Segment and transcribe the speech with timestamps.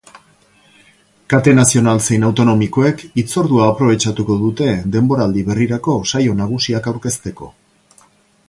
[1.33, 7.53] Kate nazional zein autonomikoek hitzordua aprobetxatuko dute denboraldi berrirako saio nagusiak aurkezteko.